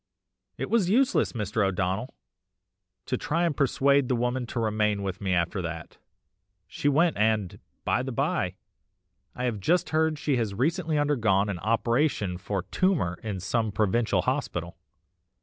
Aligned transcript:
"It 0.57 0.71
was 0.71 0.89
useless, 0.89 1.33
Mr. 1.33 1.63
O'Donnell, 1.63 2.15
to 3.05 3.17
try 3.19 3.43
and 3.43 3.55
persuade 3.55 4.07
the 4.07 4.15
woman 4.15 4.47
to 4.47 4.59
remain 4.59 5.03
with 5.03 5.21
me 5.21 5.31
after 5.35 5.61
THAT, 5.61 5.99
she 6.67 6.89
went 6.89 7.17
and, 7.17 7.59
by 7.85 8.01
the 8.01 8.11
bye, 8.11 8.55
I 9.35 9.43
have 9.43 9.59
just 9.59 9.91
heard 9.91 10.17
she 10.17 10.37
has 10.37 10.55
recently 10.55 10.97
undergone 10.97 11.49
an 11.49 11.59
operation 11.59 12.39
for 12.39 12.63
tumour 12.63 13.19
in 13.21 13.39
some 13.41 13.71
provincial 13.71 14.23
hospital. 14.23 14.75